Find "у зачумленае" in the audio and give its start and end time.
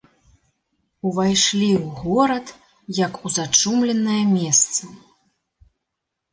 3.25-4.19